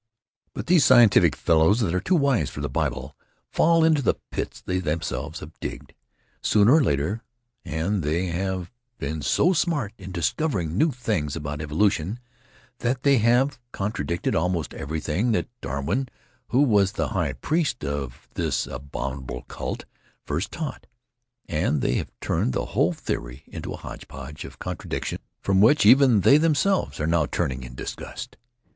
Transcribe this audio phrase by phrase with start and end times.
[0.55, 3.15] But these scientific fellows that are too wise for the Bible
[3.51, 5.93] fall into the pits they themselves have digged,
[6.41, 7.21] sooner or later,
[7.63, 12.17] and they have been so smart in discovering new things about evolution
[12.79, 16.09] that they have contradicted almost everything that Darwin,
[16.47, 19.85] who was the high priest of this abominable cult,
[20.25, 20.87] first taught,
[21.47, 25.85] and they have turned the whole theory into a hodge podge of contradictions from which
[25.85, 28.35] even they themselves are now turning in disgust.